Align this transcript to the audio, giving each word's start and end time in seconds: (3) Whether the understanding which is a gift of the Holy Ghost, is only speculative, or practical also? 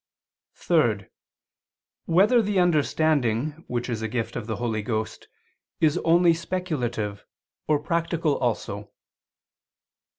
(3) 0.55 1.05
Whether 2.05 2.41
the 2.41 2.57
understanding 2.59 3.63
which 3.67 3.87
is 3.87 4.01
a 4.01 4.07
gift 4.07 4.35
of 4.35 4.47
the 4.47 4.55
Holy 4.55 4.81
Ghost, 4.81 5.27
is 5.79 5.99
only 5.99 6.33
speculative, 6.33 7.23
or 7.67 7.77
practical 7.77 8.35
also? 8.39 8.91